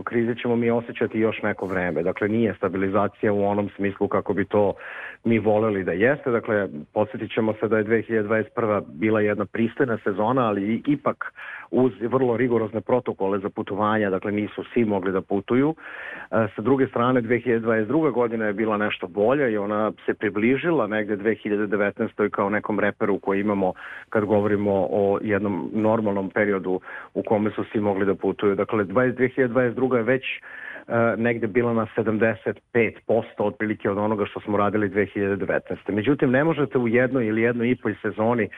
krize 0.04 0.34
ćemo 0.42 0.56
mi 0.56 0.70
osjećati 0.70 1.18
još 1.18 1.42
neko 1.42 1.66
vreme. 1.66 2.02
Dakle, 2.02 2.28
nije 2.28 2.54
stabilizacija 2.54 3.32
u 3.32 3.46
onom 3.46 3.70
smislu 3.76 4.08
kako 4.08 4.34
bi 4.34 4.44
to 4.44 4.72
mi 5.26 5.38
voleli 5.38 5.84
da 5.84 5.92
jeste. 5.92 6.30
Dakle, 6.30 6.68
podsjetit 6.94 7.34
ćemo 7.34 7.54
se 7.60 7.68
da 7.68 7.78
je 7.78 7.84
2021. 7.84 8.82
bila 8.88 9.20
jedna 9.20 9.44
pristojna 9.44 9.98
sezona, 10.04 10.46
ali 10.46 10.82
ipak 10.86 11.32
uz 11.70 11.92
vrlo 12.00 12.36
rigorozne 12.36 12.80
protokole 12.80 13.38
za 13.38 13.50
putovanja, 13.50 14.10
dakle 14.10 14.32
nisu 14.32 14.64
svi 14.72 14.84
mogli 14.84 15.12
da 15.12 15.20
putuju. 15.20 15.74
E, 16.30 16.46
sa 16.56 16.62
druge 16.62 16.86
strane, 16.86 17.22
2022. 17.22 18.12
godina 18.12 18.46
je 18.46 18.52
bila 18.52 18.76
nešto 18.76 19.06
bolja 19.06 19.48
i 19.48 19.56
ona 19.56 19.92
se 20.06 20.14
približila 20.14 20.86
negde 20.86 21.16
2019. 21.16 22.30
kao 22.30 22.50
nekom 22.50 22.80
reperu 22.80 23.18
koji 23.18 23.40
imamo 23.40 23.72
kad 24.08 24.24
govorimo 24.24 24.86
o 24.90 25.18
jednom 25.22 25.70
normalnom 25.74 26.30
periodu 26.30 26.80
u 27.14 27.22
kome 27.22 27.50
su 27.50 27.64
svi 27.72 27.80
mogli 27.80 28.06
da 28.06 28.14
putuju. 28.14 28.54
Dakle, 28.54 28.84
2022. 28.84 29.96
je 29.96 30.02
već 30.02 30.24
negde 31.16 31.46
bila 31.46 31.72
na 31.74 31.86
75% 31.96 32.54
otprilike 33.38 33.90
od 33.90 33.98
onoga 33.98 34.24
što 34.26 34.40
smo 34.40 34.56
radili 34.56 34.88
2019. 34.88 35.58
Međutim, 35.88 36.30
ne 36.30 36.44
možete 36.44 36.78
u 36.78 36.88
jednoj 36.88 37.26
ili 37.26 37.42
jednoj 37.42 37.70
i 37.70 37.76
pol 37.76 37.92
sezoni 38.02 38.44
e, 38.44 38.48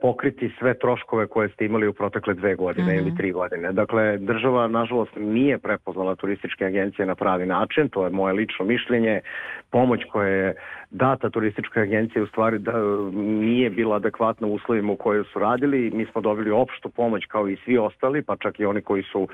pokriti 0.00 0.50
sve 0.58 0.74
troškove 0.78 1.26
koje 1.26 1.48
ste 1.48 1.64
imali 1.64 1.88
u 1.88 1.92
protekle 1.92 2.34
dve 2.34 2.54
godine 2.54 2.92
mm 2.92 2.96
-hmm. 2.96 2.98
ili 2.98 3.16
tri 3.16 3.32
godine. 3.32 3.72
Dakle, 3.72 4.18
država, 4.18 4.68
nažalost, 4.68 5.12
nije 5.16 5.58
prepoznala 5.58 6.14
turističke 6.14 6.64
agencije 6.64 7.06
na 7.06 7.14
pravi 7.14 7.46
način, 7.46 7.88
to 7.88 8.04
je 8.04 8.10
moje 8.10 8.32
lično 8.34 8.64
mišljenje. 8.64 9.20
pomoć 9.70 10.00
koja 10.12 10.28
je 10.28 10.54
data 10.90 11.30
turistička 11.30 11.80
agencija 11.80 12.22
u 12.22 12.26
stvari 12.26 12.58
da 12.58 12.72
nije 13.14 13.70
bila 13.70 13.96
adekvatna 13.96 14.46
uslovima 14.46 14.92
u 14.92 14.96
kojoj 14.96 15.24
su 15.24 15.38
radili. 15.38 15.90
Mi 15.94 16.06
smo 16.06 16.20
dobili 16.20 16.50
opštu 16.50 16.88
pomoć 16.88 17.26
kao 17.26 17.48
i 17.48 17.56
svi 17.64 17.78
ostali, 17.78 18.22
pa 18.22 18.36
čak 18.36 18.60
i 18.60 18.64
oni 18.64 18.80
koji 18.80 19.02
su 19.02 19.28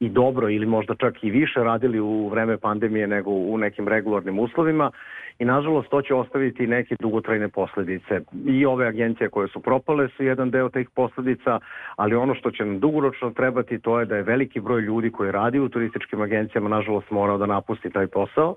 i 0.00 0.08
dobro 0.08 0.48
ili 0.48 0.66
možda 0.66 0.94
čak 0.94 1.24
i 1.24 1.30
više 1.30 1.60
radili 1.60 2.00
u 2.00 2.28
vreme 2.28 2.58
pandemije 2.58 3.06
nego 3.06 3.30
u 3.30 3.58
nekim 3.58 3.88
regularnim 3.88 4.38
uslovima 4.38 4.90
i 5.38 5.44
nažalost 5.44 5.88
to 5.88 6.02
će 6.02 6.14
ostaviti 6.14 6.66
neke 6.66 6.96
dugotrajne 7.00 7.48
posledice. 7.48 8.20
I 8.46 8.66
ove 8.66 8.86
agencije 8.86 9.28
koje 9.28 9.48
su 9.48 9.60
propale 9.68 10.08
su 10.08 10.24
jedan 10.24 10.50
deo 10.50 10.68
tih 10.68 10.88
posledica, 10.94 11.60
ali 11.96 12.14
ono 12.14 12.34
što 12.34 12.50
će 12.50 12.64
nam 12.64 12.78
dugoročno 12.80 13.30
trebati 13.30 13.78
to 13.78 14.00
je 14.00 14.06
da 14.06 14.16
je 14.16 14.22
veliki 14.22 14.60
broj 14.60 14.80
ljudi 14.80 15.10
koji 15.10 15.32
radi 15.32 15.58
u 15.60 15.68
turističkim 15.68 16.20
agencijama 16.20 16.68
nažalost 16.68 17.10
morao 17.10 17.38
da 17.38 17.46
napusti 17.46 17.90
taj 17.90 18.06
posao. 18.06 18.54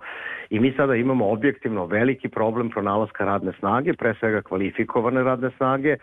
I 0.49 0.59
mi 0.59 0.73
sada 0.77 0.95
imamo 0.95 1.31
objektivno 1.31 1.85
veliki 1.85 2.29
problem 2.29 2.69
pronalaska 2.69 3.25
radne 3.25 3.51
snage, 3.59 3.93
pre 3.93 4.13
svega 4.19 4.41
kvalifikovane 4.41 5.23
radne 5.23 5.49
snage, 5.57 5.95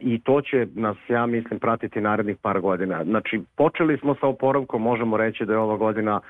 i 0.00 0.20
to 0.20 0.40
će 0.40 0.66
nas, 0.74 0.96
ja 1.08 1.26
mislim, 1.26 1.60
pratiti 1.60 2.00
narednih 2.00 2.36
par 2.42 2.60
godina. 2.60 3.04
Znači, 3.04 3.40
počeli 3.56 3.98
smo 3.98 4.14
sa 4.14 4.26
oporavkom, 4.26 4.82
možemo 4.82 5.16
reći 5.16 5.44
da 5.44 5.52
je 5.52 5.58
ova 5.58 5.76
godina, 5.76 6.20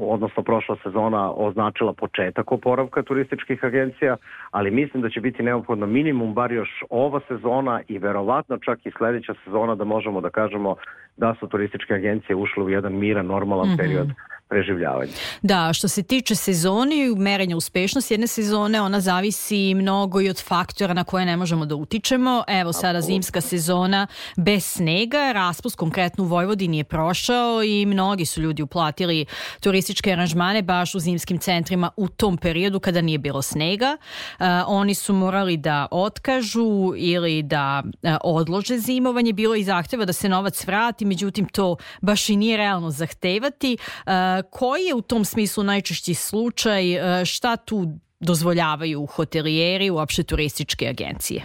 odnosno 0.00 0.42
prošla 0.42 0.76
sezona, 0.82 1.30
označila 1.30 1.92
početak 1.92 2.52
oporavka 2.52 3.02
turističkih 3.02 3.64
agencija, 3.64 4.16
ali 4.50 4.70
mislim 4.70 5.02
da 5.02 5.10
će 5.10 5.20
biti 5.20 5.42
neophodno 5.42 5.86
minimum 5.86 6.34
bar 6.34 6.52
još 6.52 6.84
ova 6.90 7.20
sezona 7.28 7.80
i 7.88 7.98
verovatno 7.98 8.58
čak 8.58 8.86
i 8.86 8.90
sledeća 8.90 9.34
sezona 9.44 9.74
da 9.74 9.84
možemo 9.84 10.20
da 10.20 10.30
kažemo 10.30 10.76
da 11.16 11.34
su 11.40 11.48
turističke 11.48 11.94
agencije 11.94 12.36
ušle 12.36 12.62
u 12.62 12.68
jedan 12.68 12.92
miran, 12.92 13.26
normalan 13.26 13.68
mm 13.68 13.70
-hmm. 13.70 13.78
period 13.78 14.08
preživljavanja. 14.48 15.12
Da, 15.42 15.72
što 15.72 15.88
se 15.88 16.02
tiče 16.02 16.34
sezoni, 16.34 17.14
merenja 17.16 17.56
uspešnosti 17.56 18.14
jedne 18.14 18.26
sezone, 18.26 18.80
ona 18.80 19.00
zavisi 19.00 19.74
mnogo 19.74 20.20
i 20.20 20.30
od 20.30 20.42
faktora 20.42 20.94
na 20.94 21.04
koje 21.04 21.26
ne 21.26 21.36
možemo 21.36 21.66
da 21.66 21.74
utičemo. 21.74 22.44
Evo 22.48 22.72
sada 22.72 23.00
zimska 23.00 23.40
sezona 23.40 24.06
bez 24.36 24.64
snega, 24.64 25.32
raspust 25.32 25.76
konkretno 25.76 26.24
u 26.24 26.26
Vojvodini 26.26 26.78
je 26.78 26.84
prošao 26.84 27.62
i 27.62 27.86
mnogi 27.86 28.26
su 28.26 28.40
ljudi 28.40 28.62
uplatili 28.62 29.26
turističke 29.60 30.12
aranžmane 30.12 30.62
baš 30.62 30.94
u 30.94 30.98
zimskim 30.98 31.38
centrima 31.38 31.90
u 31.96 32.08
tom 32.08 32.36
periodu 32.36 32.80
kada 32.80 33.00
nije 33.00 33.18
bilo 33.18 33.42
snega. 33.42 33.96
Uh, 34.38 34.46
oni 34.66 34.94
su 34.94 35.12
morali 35.12 35.56
da 35.56 35.86
otkažu 35.90 36.92
ili 36.96 37.42
da 37.42 37.82
uh, 37.84 38.10
odlože 38.24 38.78
zimovanje. 38.78 39.32
Bilo 39.32 39.54
i 39.54 39.64
zahteva 39.64 40.04
da 40.04 40.12
se 40.12 40.28
novac 40.28 40.66
vrati, 40.66 41.04
međutim 41.04 41.48
to 41.48 41.76
baš 42.00 42.28
i 42.28 42.36
nije 42.36 42.56
realno 42.56 42.90
zahtevati. 42.90 43.76
Uh, 44.06 44.35
koji 44.42 44.82
je 44.82 44.94
u 44.94 45.00
tom 45.00 45.24
smislu 45.24 45.64
najčešći 45.64 46.14
slučaj, 46.14 46.94
e, 46.94 47.24
šta 47.24 47.56
tu 47.56 47.84
dozvoljavaju 48.20 49.06
hotelijeri, 49.06 49.90
uopšte 49.90 50.22
turističke 50.22 50.88
agencije? 50.88 51.42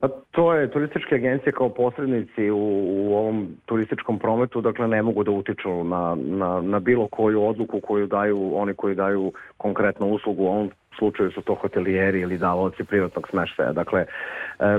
Pa 0.00 0.08
to 0.30 0.54
je 0.54 0.70
turističke 0.70 1.14
agencije 1.14 1.52
kao 1.52 1.68
posrednici 1.68 2.50
u, 2.50 2.84
u 2.88 3.16
ovom 3.16 3.48
turističkom 3.66 4.18
prometu, 4.18 4.60
dakle 4.60 4.88
ne 4.88 5.02
mogu 5.02 5.24
da 5.24 5.30
utiču 5.30 5.84
na, 5.84 6.16
na, 6.20 6.60
na 6.60 6.78
bilo 6.78 7.08
koju 7.08 7.44
odluku 7.44 7.80
koju 7.80 8.06
daju 8.06 8.50
oni 8.54 8.74
koji 8.74 8.94
daju 8.94 9.32
konkretnu 9.56 10.06
uslugu, 10.06 10.42
u 10.44 10.46
ovom 10.46 10.70
slučaju 11.00 11.30
su 11.30 11.40
to 11.42 11.54
hotelijeri 11.54 12.20
ili 12.20 12.38
davoci 12.38 12.84
privatnog 12.84 13.28
smeštaja. 13.30 13.72
Dakle, 13.72 14.00
e, 14.00 14.06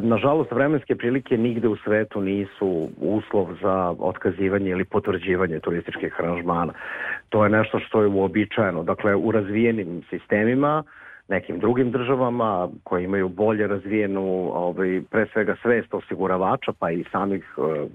nažalost, 0.02 0.52
vremenske 0.52 0.96
prilike 0.96 1.38
nigde 1.38 1.68
u 1.68 1.76
svetu 1.76 2.22
nisu 2.22 2.90
uslov 2.98 3.48
za 3.62 3.96
otkazivanje 4.00 4.70
ili 4.70 4.86
potvrđivanje 4.86 5.60
turističkih 5.60 6.20
aranžmana. 6.20 6.74
To 7.30 7.44
je 7.44 7.50
nešto 7.50 7.80
što 7.80 8.02
je 8.02 8.08
uobičajeno. 8.08 8.84
Dakle, 8.84 9.16
u 9.16 9.32
razvijenim 9.32 10.02
sistemima 10.10 10.84
nekim 11.32 11.60
drugim 11.60 11.92
državama 11.92 12.70
koje 12.84 13.04
imaju 13.04 13.30
bolje 13.30 13.68
razvijenu 13.68 14.52
ovaj, 14.54 15.02
pre 15.12 15.26
svega 15.34 15.56
svest 15.62 15.94
osiguravača 15.94 16.72
pa 16.80 16.92
i 16.92 17.06
samih 17.12 17.46
eh, 17.58 17.88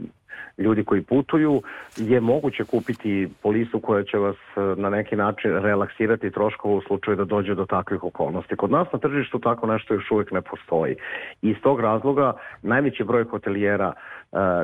ljudi 0.58 0.84
koji 0.84 1.02
putuju 1.02 1.62
je 1.96 2.20
moguće 2.20 2.64
kupiti 2.64 3.28
polisu 3.42 3.80
koja 3.80 4.04
će 4.04 4.18
vas 4.18 4.36
eh, 4.36 4.60
na 4.76 4.90
neki 4.90 5.16
način 5.16 5.50
relaksirati 5.50 6.30
troškova 6.30 6.74
u 6.74 6.80
slučaju 6.80 7.16
da 7.16 7.24
dođe 7.24 7.54
do 7.54 7.66
takvih 7.66 8.04
okolnosti. 8.04 8.56
Kod 8.56 8.70
nas 8.70 8.88
na 8.92 8.98
tržištu 8.98 9.38
tako 9.38 9.66
nešto 9.66 9.94
još 9.94 10.10
uvijek 10.10 10.30
ne 10.30 10.40
postoji. 10.40 10.96
I 11.42 11.50
iz 11.50 11.56
tog 11.62 11.80
razloga 11.80 12.32
najveći 12.62 13.04
broj 13.04 13.24
hotelijera 13.24 13.92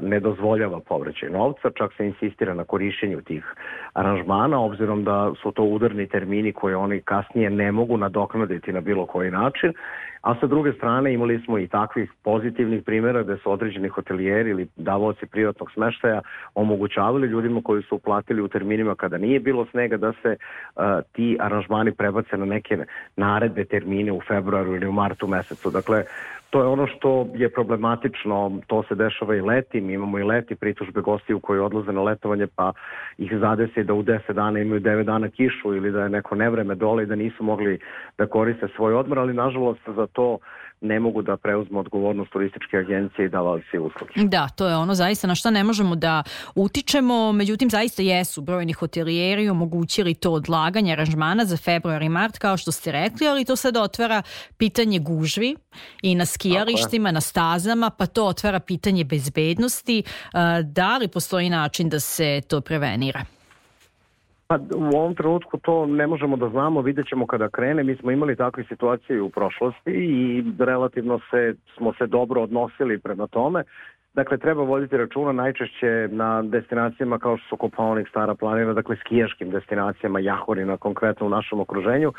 ne 0.02 0.20
dozvoljava 0.20 0.80
povraćaj 0.80 1.30
novca, 1.30 1.70
čak 1.74 1.92
se 1.96 2.06
insistira 2.06 2.54
na 2.54 2.64
korišćenju 2.64 3.20
tih 3.20 3.44
aranžmana, 3.94 4.60
obzirom 4.60 5.04
da 5.04 5.32
su 5.42 5.50
to 5.50 5.62
udarni 5.62 6.06
termini 6.06 6.52
koje 6.52 6.76
oni 6.76 7.00
kasnije 7.00 7.50
ne 7.50 7.72
mogu 7.72 7.96
nadoknaditi 7.96 8.72
na 8.72 8.80
bilo 8.80 9.06
koji 9.06 9.30
način, 9.30 9.72
a 10.22 10.34
sa 10.40 10.46
druge 10.46 10.72
strane 10.72 11.14
imali 11.14 11.42
smo 11.44 11.58
i 11.58 11.68
takvih 11.68 12.12
pozitivnih 12.22 12.82
primjera 12.82 13.22
gde 13.22 13.36
su 13.36 13.52
određeni 13.52 13.88
hotelijeri 13.88 14.50
ili 14.50 14.68
davoci 14.76 15.26
privatnog 15.26 15.70
smeštaja 15.70 16.20
omogućavali 16.54 17.26
ljudima 17.28 17.60
koji 17.64 17.82
su 17.82 17.96
uplatili 17.96 18.42
u 18.42 18.48
terminima 18.48 18.94
kada 18.94 19.18
nije 19.18 19.40
bilo 19.40 19.66
snega 19.70 19.96
da 19.96 20.12
se 20.22 20.36
uh, 20.36 20.82
ti 21.12 21.36
aranžmani 21.40 21.92
prebace 21.92 22.36
na 22.36 22.44
neke 22.44 22.84
naredbe 23.16 23.64
termine 23.64 24.12
u 24.12 24.20
februaru 24.28 24.76
ili 24.76 24.86
u 24.86 24.92
martu 24.92 25.26
mesecu. 25.26 25.70
Dakle, 25.70 26.04
To 26.52 26.60
je 26.60 26.66
ono 26.66 26.86
što 26.86 27.26
je 27.34 27.48
problematično, 27.48 28.60
to 28.66 28.82
se 28.88 28.94
dešava 28.94 29.36
i 29.36 29.40
leti, 29.40 29.80
mi 29.80 29.92
imamo 29.92 30.18
i 30.18 30.22
leti 30.22 30.54
pritužbe 30.54 31.00
gostiju 31.00 31.40
koji 31.40 31.60
odlaze 31.60 31.92
na 31.92 32.02
letovanje 32.02 32.46
pa 32.56 32.72
ih 33.18 33.32
zadesi 33.40 33.84
da 33.84 33.94
u 33.94 34.02
10 34.02 34.32
dana 34.32 34.60
imaju 34.60 34.80
9 34.80 35.02
dana 35.02 35.28
kišu 35.28 35.74
ili 35.74 35.90
da 35.90 36.02
je 36.02 36.08
neko 36.08 36.34
nevreme 36.34 36.74
dole 36.74 37.02
i 37.02 37.06
da 37.06 37.14
nisu 37.14 37.44
mogli 37.44 37.78
da 38.18 38.26
koriste 38.26 38.68
svoj 38.76 38.94
odmor, 38.94 39.18
ali 39.18 39.34
nažalost 39.34 39.80
za 39.96 40.06
to 40.06 40.38
ne 40.82 41.00
mogu 41.00 41.22
da 41.22 41.36
preuzmu 41.36 41.78
odgovornost 41.78 42.30
turističke 42.32 42.76
agencije 42.76 43.26
i 43.26 43.28
davalci 43.28 43.78
usluge. 43.78 44.12
Da, 44.16 44.48
to 44.48 44.68
je 44.68 44.76
ono 44.76 44.94
zaista 44.94 45.26
na 45.26 45.34
šta 45.34 45.50
ne 45.50 45.64
možemo 45.64 45.96
da 45.96 46.22
utičemo, 46.54 47.32
međutim 47.32 47.70
zaista 47.70 48.02
jesu 48.02 48.40
brojni 48.40 48.72
hotelijeri 48.72 49.48
omogućili 49.48 50.14
to 50.14 50.32
odlaganje 50.32 50.92
aranžmana 50.92 51.44
za 51.44 51.56
februar 51.56 52.02
i 52.02 52.08
mart 52.08 52.38
kao 52.38 52.56
što 52.56 52.72
ste 52.72 52.92
rekli, 52.92 53.28
ali 53.28 53.44
to 53.44 53.56
sad 53.56 53.76
otvara 53.76 54.22
pitanje 54.56 54.98
gužvi 54.98 55.56
i 56.02 56.14
na 56.14 56.26
skijalištima, 56.26 57.10
na 57.10 57.20
stazama, 57.20 57.90
pa 57.90 58.06
to 58.06 58.26
otvara 58.26 58.60
pitanje 58.60 59.04
bezbednosti. 59.04 60.02
Da 60.64 60.98
li 60.98 61.08
postoji 61.08 61.50
način 61.50 61.88
da 61.88 62.00
se 62.00 62.40
to 62.48 62.60
prevenira? 62.60 63.24
Pa 64.52 64.58
u 64.76 64.96
ovom 64.96 65.14
trenutku 65.14 65.58
to 65.58 65.86
ne 65.86 66.06
možemo 66.06 66.36
da 66.36 66.48
znamo, 66.48 66.80
vidjet 66.80 67.08
ćemo 67.08 67.26
kada 67.26 67.48
krene. 67.48 67.82
Mi 67.82 67.96
smo 67.96 68.10
imali 68.10 68.36
takve 68.36 68.64
situacije 68.64 69.22
u 69.22 69.30
prošlosti 69.30 69.90
i 69.90 70.44
relativno 70.58 71.20
se, 71.30 71.54
smo 71.76 71.92
se 71.92 72.06
dobro 72.06 72.42
odnosili 72.42 72.98
prema 72.98 73.26
tome. 73.26 73.64
Dakle, 74.14 74.38
treba 74.38 74.62
voditi 74.62 74.96
računa 74.96 75.32
najčešće 75.32 76.08
na 76.10 76.42
destinacijama 76.42 77.18
kao 77.18 77.36
što 77.36 77.48
su 77.48 77.56
Kopaonik, 77.56 78.08
Stara 78.08 78.34
planina, 78.34 78.72
dakle 78.72 78.96
skijaškim 78.96 79.50
destinacijama, 79.50 80.20
Jahorina 80.20 80.76
konkretno 80.76 81.26
u 81.26 81.30
našem 81.30 81.60
okruženju, 81.60 82.12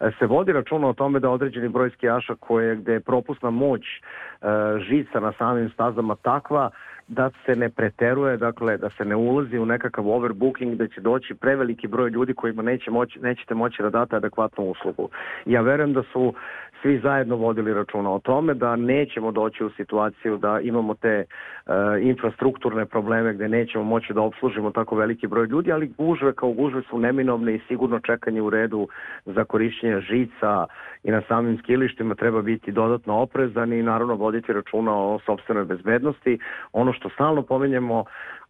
e, 0.00 0.10
se 0.18 0.26
vodi 0.26 0.52
računa 0.52 0.88
o 0.88 0.92
tome 0.92 1.20
da 1.20 1.30
određeni 1.30 1.68
broj 1.68 1.90
skijaša 1.90 2.34
koje, 2.40 2.76
gde 2.76 2.92
je 2.92 3.00
propusna 3.00 3.50
moć 3.50 3.82
e, 3.82 4.46
žica 4.88 5.20
na 5.20 5.32
samim 5.38 5.70
stazama 5.70 6.16
takva 6.22 6.70
da 7.10 7.30
se 7.46 7.56
ne 7.56 7.68
preteruje, 7.68 8.36
dakle 8.36 8.76
da 8.76 8.90
se 8.90 9.04
ne 9.04 9.16
ulazi 9.16 9.58
u 9.58 9.66
nekakav 9.66 10.08
overbooking 10.08 10.74
da 10.74 10.88
će 10.88 11.00
doći 11.00 11.34
preveliki 11.34 11.88
broj 11.88 12.10
ljudi 12.10 12.34
kojima 12.34 12.62
neće 12.62 12.90
moći, 12.90 13.18
nećete 13.18 13.54
moći 13.54 13.82
da 13.82 13.90
date 13.90 14.16
adekvatnu 14.16 14.64
uslugu. 14.64 15.08
Ja 15.46 15.60
verujem 15.60 15.92
da 15.92 16.02
su 16.02 16.34
svi 16.82 16.98
zajedno 16.98 17.36
vodili 17.36 17.74
računa 17.74 18.10
o 18.10 18.18
tome 18.18 18.54
da 18.54 18.76
nećemo 18.76 19.32
doći 19.32 19.64
u 19.64 19.70
situaciju 19.70 20.36
da 20.36 20.60
imamo 20.60 20.94
te 20.94 21.24
uh, 21.24 21.72
infrastrukturne 22.00 22.86
probleme 22.86 23.34
gde 23.34 23.48
nećemo 23.48 23.84
moći 23.84 24.12
da 24.12 24.20
obslužimo 24.20 24.70
tako 24.70 24.96
veliki 24.96 25.26
broj 25.26 25.46
ljudi, 25.46 25.72
ali 25.72 25.92
gužve 25.98 26.32
kao 26.32 26.52
gužve 26.52 26.82
su 26.90 26.98
neminovne 26.98 27.54
i 27.54 27.60
sigurno 27.68 28.00
čekanje 28.00 28.42
u 28.42 28.50
redu 28.50 28.88
za 29.24 29.44
korišćenje 29.44 30.00
žica 30.00 30.66
i 31.02 31.10
na 31.10 31.22
samim 31.28 31.58
skilištima 31.58 32.14
treba 32.14 32.42
biti 32.42 32.72
dodatno 32.72 33.14
oprezan 33.14 33.72
i 33.72 33.82
naravno 33.82 34.14
voditi 34.14 34.52
računa 34.52 34.92
o 34.94 35.18
sobstvenoj 35.26 35.64
bezbednosti. 35.64 36.38
Ono 36.72 36.92
što 37.00 37.08
stalno 37.08 37.42
pominjemo 37.42 38.04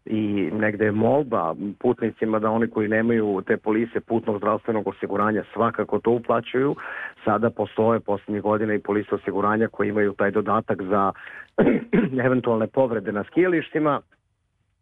i 0.04 0.50
negde 0.52 0.84
je 0.84 0.92
molba 0.92 1.54
putnicima 1.78 2.38
da 2.38 2.50
oni 2.50 2.70
koji 2.70 2.88
nemaju 2.88 3.42
te 3.46 3.56
polise 3.56 4.00
putnog 4.00 4.38
zdravstvenog 4.38 4.88
osiguranja 4.88 5.44
svakako 5.52 5.98
to 5.98 6.10
uplaćuju. 6.10 6.76
Sada 7.24 7.50
postoje 7.50 8.00
poslednjih 8.00 8.42
godina 8.42 8.74
i 8.74 8.78
polise 8.78 9.14
osiguranja 9.14 9.68
koji 9.68 9.88
imaju 9.88 10.12
taj 10.12 10.30
dodatak 10.30 10.82
za 10.82 11.12
eventualne 12.26 12.66
povrede 12.66 13.12
na 13.12 13.24
skijalištima. 13.24 14.00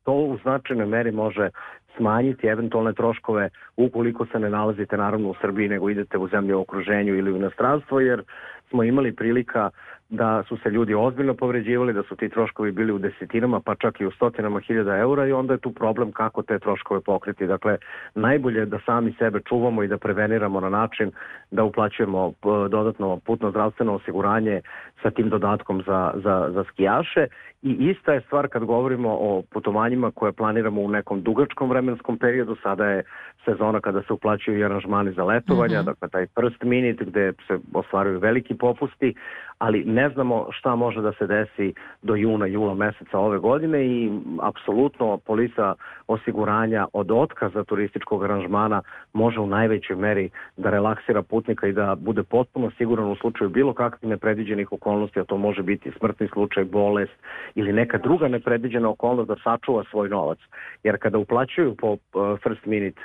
To 0.04 0.12
u 0.12 0.38
značajnoj 0.42 0.86
meri 0.86 1.12
može 1.12 1.50
smanjiti 1.96 2.46
eventualne 2.46 2.92
troškove 2.92 3.48
ukoliko 3.76 4.26
se 4.26 4.38
ne 4.38 4.50
nalazite 4.50 4.96
naravno 4.96 5.28
u 5.28 5.34
Srbiji 5.40 5.68
nego 5.68 5.90
idete 5.90 6.18
u 6.18 6.28
zemlje 6.28 6.54
u 6.54 6.60
okruženju 6.60 7.14
ili 7.14 7.32
u 7.32 7.36
inostranstvo 7.36 8.00
jer 8.00 8.22
smo 8.68 8.84
imali 8.84 9.16
prilika 9.16 9.70
da 10.08 10.42
su 10.48 10.56
se 10.56 10.70
ljudi 10.70 10.94
ozbiljno 10.94 11.34
povređivali, 11.34 11.92
da 11.92 12.02
su 12.02 12.16
ti 12.16 12.28
troškovi 12.28 12.72
bili 12.72 12.92
u 12.92 12.98
desetinama, 12.98 13.60
pa 13.60 13.74
čak 13.74 14.00
i 14.00 14.06
u 14.06 14.10
stotinama 14.10 14.60
hiljada 14.60 14.96
eura 14.96 15.26
i 15.26 15.32
onda 15.32 15.52
je 15.52 15.58
tu 15.58 15.72
problem 15.72 16.12
kako 16.12 16.42
te 16.42 16.58
troškove 16.58 17.00
pokriti. 17.00 17.46
Dakle, 17.46 17.76
najbolje 18.14 18.58
je 18.60 18.66
da 18.66 18.78
sami 18.86 19.14
sebe 19.18 19.40
čuvamo 19.48 19.82
i 19.82 19.88
da 19.88 19.98
preveniramo 19.98 20.60
na 20.60 20.68
način 20.68 21.10
da 21.50 21.64
uplaćujemo 21.64 22.32
dodatno 22.70 23.20
putno 23.26 23.50
zdravstveno 23.50 23.94
osiguranje 23.94 24.60
sa 25.02 25.10
tim 25.10 25.28
dodatkom 25.28 25.82
za, 25.86 26.12
za, 26.14 26.50
za 26.52 26.64
skijaše 26.64 27.26
i 27.62 27.70
ista 27.70 28.12
je 28.12 28.20
stvar 28.20 28.48
kad 28.48 28.64
govorimo 28.64 29.08
o 29.20 29.42
putovanjima 29.50 30.10
koje 30.10 30.32
planiramo 30.32 30.80
u 30.80 30.88
nekom 30.88 31.22
dugačkom 31.22 31.70
vremenskom 31.70 32.18
periodu, 32.18 32.56
sada 32.62 32.86
je 32.86 33.02
sezona 33.44 33.80
kada 33.80 34.02
se 34.02 34.12
uplaćuju 34.12 34.58
i 34.58 34.64
aranžmani 34.64 35.12
za 35.12 35.24
letovanja, 35.24 35.78
mm 35.78 35.82
-hmm. 35.82 35.86
dakle 35.86 36.08
taj 36.08 36.26
first 36.26 36.62
minute 36.62 37.04
gde 37.04 37.32
se 37.46 37.58
ostvaruju 37.74 38.18
veliki 38.18 38.54
popusti, 38.54 39.14
ali 39.58 39.84
ne 39.84 40.08
znamo 40.08 40.46
šta 40.50 40.74
može 40.76 41.00
da 41.00 41.12
se 41.12 41.26
desi 41.26 41.74
do 42.02 42.14
juna, 42.14 42.46
jula 42.46 42.74
meseca 42.74 43.18
ove 43.18 43.38
godine 43.38 43.86
i 43.86 44.10
apsolutno 44.42 45.18
polisa 45.26 45.74
osiguranja 46.08 46.86
od 46.92 47.10
otkaza 47.10 47.64
turističkog 47.64 48.24
aranžmana 48.24 48.82
može 49.12 49.40
u 49.40 49.46
najvećoj 49.46 49.96
meri 49.96 50.30
da 50.56 50.70
relaksira 50.70 51.22
putnika 51.22 51.66
i 51.66 51.72
da 51.72 51.94
bude 51.94 52.22
potpuno 52.22 52.70
siguran 52.70 53.10
u 53.10 53.16
slučaju 53.16 53.50
bilo 53.50 53.74
kakvih 53.74 54.10
nepredviđenih 54.10 54.72
okolnosti, 54.72 55.20
a 55.20 55.24
to 55.24 55.36
može 55.36 55.62
biti 55.62 55.92
smrtni 55.98 56.28
slučaj, 56.32 56.64
bolest 56.64 57.12
ili 57.54 57.72
neka 57.72 57.98
druga 57.98 58.28
nepredviđena 58.28 58.88
okolnost 58.88 59.28
da 59.28 59.36
sačuva 59.44 59.84
svoj 59.90 60.08
novac. 60.08 60.38
Jer 60.82 60.98
kada 60.98 61.18
uplaćuju 61.18 61.74
po 61.74 61.92
uh, 61.92 61.98
first 62.42 62.66
minute 62.66 63.00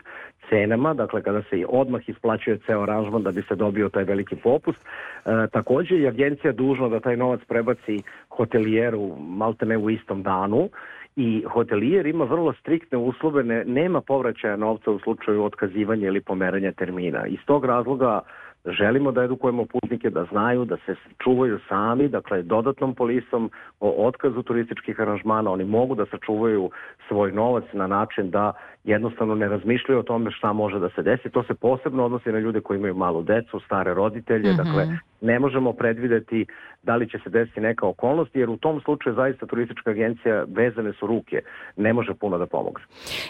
cenama, 0.50 0.94
dakle 0.94 1.22
kada 1.22 1.42
se 1.42 1.66
odmah 1.70 2.10
isplaćuje 2.10 2.60
ceo 2.66 2.82
aranžman 2.82 3.24
da 3.24 3.32
bi 3.32 3.42
se 3.42 3.56
dobio 3.56 3.90
taj 3.90 4.04
veliki 4.04 4.36
popust. 4.36 4.80
E, 4.80 5.48
takođe 5.52 5.96
je 5.96 6.08
agencija 6.08 6.52
dužna 6.52 6.90
da 6.90 7.00
taj 7.00 7.18
novac 7.18 7.40
prebaci 7.48 8.02
hotelijeru 8.30 9.16
malte 9.20 9.66
ne 9.66 9.78
u 9.78 9.90
istom 9.90 10.24
danu 10.24 10.70
i 11.16 11.44
hotelijer 11.48 12.06
ima 12.06 12.24
vrlo 12.26 12.54
striktne 12.54 12.98
uslove, 12.98 13.44
ne, 13.44 13.64
nema 13.66 14.02
povraćaja 14.02 14.56
novca 14.56 14.92
u 14.92 15.00
slučaju 15.00 15.44
otkazivanja 15.44 16.08
ili 16.08 16.22
pomeranja 16.22 16.72
termina. 16.72 17.28
Iz 17.28 17.40
tog 17.46 17.66
razloga 17.66 18.22
želimo 18.66 19.12
da 19.12 19.24
edukujemo 19.24 19.66
putnike 19.66 20.10
da 20.10 20.26
znaju 20.32 20.66
da 20.66 20.78
se 20.86 20.96
čuvaju 21.24 21.60
sami, 21.70 22.08
dakle 22.08 22.42
dodatnom 22.42 22.96
polisom 22.96 23.52
o 23.80 24.08
otkazu 24.08 24.44
turističkih 24.44 25.00
aranžmana, 25.00 25.52
oni 25.52 25.66
mogu 25.66 25.96
da 25.96 26.06
sačuvaju 26.06 26.70
svoj 27.08 27.32
novac 27.32 27.64
na 27.74 27.88
način 27.88 28.30
da 28.30 28.54
jednostavno 28.84 29.36
ne 29.36 29.48
razmišljaju 29.48 30.00
o 30.00 30.04
tome 30.04 30.32
šta 30.32 30.54
može 30.54 30.80
da 30.80 30.90
se 30.90 31.04
desi. 31.04 31.30
To 31.30 31.44
se 31.44 31.54
posebno 31.54 32.06
odnosi 32.06 32.32
na 32.32 32.40
ljude 32.40 32.62
koji 32.62 32.78
imaju 32.78 32.96
malu 32.96 33.24
decu, 33.24 33.60
stare 33.60 33.94
roditelje, 33.94 34.52
mm 34.52 34.56
-hmm. 34.56 34.64
dakle 34.64 34.98
ne 35.24 35.40
možemo 35.40 35.74
predvideti 35.74 36.46
da 36.84 36.96
li 36.96 37.10
će 37.10 37.18
se 37.24 37.30
desiti 37.30 37.60
neka 37.62 37.88
okolnost, 37.88 38.36
jer 38.36 38.50
u 38.50 38.58
tom 38.58 38.82
slučaju 38.86 39.16
zaista 39.16 39.46
turistička 39.46 39.90
agencija 39.90 40.44
vezane 40.48 40.94
su 41.00 41.08
ruke, 41.08 41.42
ne 41.78 41.94
može 41.94 42.14
puno 42.14 42.38
da 42.38 42.46
pomogne. 42.46 42.86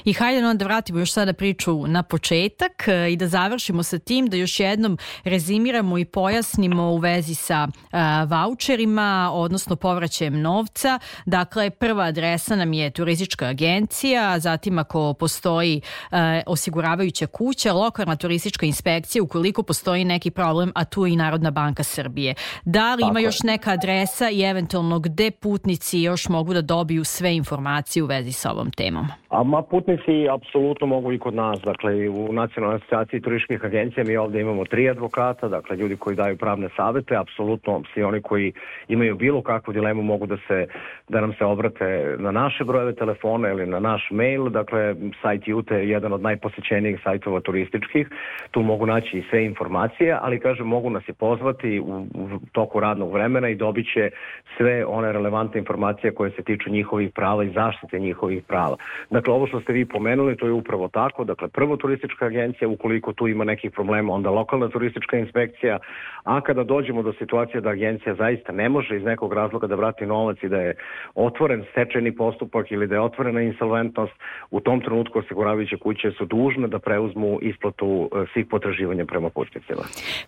I 0.06 0.14
hajde 0.14 0.48
onda 0.48 0.66
vratimo 0.66 1.00
još 1.00 1.14
sada 1.14 1.34
priču 1.34 1.88
na 1.88 2.04
početak 2.04 2.88
e, 2.88 3.12
i 3.12 3.18
da 3.18 3.28
završimo 3.28 3.84
sa 3.84 4.00
tim, 4.00 4.28
da 4.28 4.38
još 4.38 4.60
jednom 4.60 4.98
rezimiramo 5.24 5.98
i 5.98 6.06
pojasnimo 6.06 6.84
u 6.84 6.98
vezi 6.98 7.36
sa 7.36 7.68
uh, 7.68 8.00
voucherima, 8.30 9.30
odnosno 9.34 9.76
povraćajem 9.76 10.42
novca. 10.42 11.00
Dakle, 11.26 11.70
prva 11.70 12.04
adresa 12.04 12.56
nam 12.56 12.74
je 12.74 12.92
turistička 12.92 13.46
agencija, 13.46 14.40
zatim 14.40 14.80
ako 14.80 15.14
postoji 15.14 15.82
uh, 15.84 16.18
osiguravajuća 16.48 17.28
kuća, 17.28 17.74
lokalna 17.74 18.16
turistička 18.16 18.66
inspekcija, 18.66 19.24
ukoliko 19.24 19.64
postoji 19.64 20.06
neki 20.06 20.32
problem, 20.32 20.72
a 20.76 20.86
tu 20.86 21.06
i 21.06 21.16
Narodna 21.16 21.52
banka 21.52 21.83
Srbije. 21.84 22.36
Da 22.66 22.96
li 22.96 23.02
Tako 23.02 23.12
ima 23.12 23.20
još 23.20 23.44
neka 23.44 23.72
adresa 23.72 24.30
i 24.30 24.42
eventualno 24.42 25.00
gde 25.00 25.32
putnici 25.32 26.00
još 26.00 26.30
mogu 26.30 26.54
da 26.54 26.62
dobiju 26.62 27.04
sve 27.04 27.36
informacije 27.36 28.04
u 28.04 28.06
vezi 28.06 28.32
sa 28.32 28.52
ovom 28.52 28.72
temom? 28.72 29.06
A 29.30 29.44
ma 29.44 29.62
putnici 29.62 30.30
apsolutno 30.30 30.88
mogu 30.88 31.12
i 31.14 31.20
kod 31.20 31.34
nas, 31.34 31.60
dakle 31.62 32.10
u 32.10 32.34
Nacionalnoj 32.34 32.76
asociaciji 32.76 33.22
turističkih 33.22 33.66
agencija 33.66 34.04
mi 34.04 34.18
ovde 34.18 34.42
imamo 34.42 34.66
tri 34.66 34.90
advokata, 34.90 35.48
dakle 35.48 35.78
ljudi 35.78 35.96
koji 35.96 36.16
daju 36.16 36.38
pravne 36.38 36.70
savete, 36.76 37.16
apsolutno 37.16 37.82
svi 37.94 38.04
oni 38.04 38.22
koji 38.22 38.54
imaju 38.88 39.16
bilo 39.16 39.42
kakvu 39.42 39.74
dilemu 39.74 40.02
mogu 40.02 40.26
da 40.26 40.38
se 40.48 40.68
da 41.10 41.22
nam 41.22 41.34
se 41.38 41.46
obrate 41.46 42.16
na 42.20 42.32
naše 42.32 42.64
brojeve 42.64 42.96
telefona 42.96 43.50
ili 43.50 43.66
na 43.66 43.80
naš 43.80 44.08
mail, 44.12 44.50
dakle 44.50 44.96
sajt 45.22 45.48
Jute 45.48 45.76
je 45.76 45.90
jedan 45.90 46.14
od 46.14 46.22
najposećenijih 46.22 47.00
sajtova 47.04 47.40
turističkih, 47.40 48.08
tu 48.52 48.62
mogu 48.62 48.86
naći 48.86 49.18
i 49.18 49.24
sve 49.30 49.46
informacije, 49.46 50.18
ali 50.22 50.40
kažem 50.40 50.68
mogu 50.68 50.90
nas 50.90 51.04
i 51.08 51.14
pozvati 51.14 51.73
u, 51.80 52.08
u 52.14 52.30
toku 52.52 52.80
radnog 52.80 53.14
vremena 53.14 53.50
i 53.50 53.56
dobit 53.56 53.86
će 53.94 54.10
sve 54.58 54.86
one 54.86 55.12
relevantne 55.12 55.60
informacije 55.60 56.14
koje 56.14 56.32
se 56.32 56.44
tiču 56.44 56.70
njihovih 56.70 57.12
prava 57.12 57.44
i 57.44 57.54
zaštite 57.54 58.00
njihovih 58.00 58.44
prava. 58.44 58.76
Dakle, 59.10 59.34
ovo 59.34 59.48
što 59.48 59.62
ste 59.62 59.74
vi 59.74 59.86
pomenuli, 59.86 60.38
to 60.38 60.46
je 60.46 60.52
upravo 60.52 60.88
tako. 60.88 61.24
Dakle, 61.24 61.48
prvo 61.48 61.78
turistička 61.78 62.26
agencija, 62.26 62.68
ukoliko 62.68 63.14
tu 63.14 63.28
ima 63.28 63.44
nekih 63.44 63.72
problema, 63.72 64.14
onda 64.14 64.30
lokalna 64.30 64.70
turistička 64.70 65.18
inspekcija, 65.18 65.80
a 66.24 66.42
kada 66.42 66.64
dođemo 66.64 67.04
do 67.04 67.14
situacije 67.14 67.62
da 67.62 67.70
agencija 67.70 68.16
zaista 68.16 68.52
ne 68.52 68.70
može 68.70 68.98
iz 68.98 69.04
nekog 69.04 69.34
razloga 69.34 69.68
da 69.68 69.76
vrati 69.76 70.06
novac 70.06 70.38
i 70.44 70.50
da 70.50 70.58
je 70.58 70.76
otvoren 71.16 71.64
stečajni 71.72 72.16
postupak 72.16 72.72
ili 72.72 72.88
da 72.88 72.96
je 72.96 73.02
otvorena 73.02 73.42
insolventnost, 73.42 74.14
u 74.52 74.60
tom 74.60 74.82
trenutku 74.82 75.20
osiguravajuće 75.20 75.78
kuće 75.78 76.12
su 76.18 76.26
dužne 76.26 76.68
da 76.68 76.80
preuzmu 76.80 77.40
isplatu 77.42 78.10
e, 78.16 78.26
svih 78.34 78.46
potraživanja 78.50 79.06
prema 79.06 79.30
putnicima. 79.30 79.82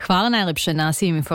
Hvala 0.08 0.30
najlepše 0.30 0.74
na 0.74 0.94
svim 0.94 1.16
informacijama 1.16 1.35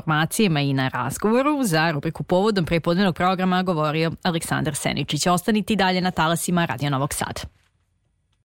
i 0.61 0.73
na 0.73 0.89
razgovoru. 0.89 1.65
Za 1.65 1.91
rubriku 1.91 2.23
povodom 2.23 2.65
prepodnevnog 2.65 3.15
programa 3.15 3.63
govorio 3.63 4.13
Aleksandar 4.23 4.75
Seničić. 4.75 5.27
Ostanite 5.27 5.77
dalje 5.77 6.01
na 6.01 6.11
talasima 6.11 6.65
Radio 6.65 6.91
Novog 6.91 7.15
Sada. 7.15 7.60